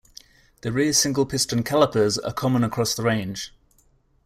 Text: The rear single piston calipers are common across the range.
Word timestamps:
The 0.61 0.71
rear 0.71 0.93
single 0.93 1.27
piston 1.27 1.61
calipers 1.61 2.17
are 2.17 2.33
common 2.33 2.63
across 2.63 2.95
the 2.95 3.03
range. 3.03 3.53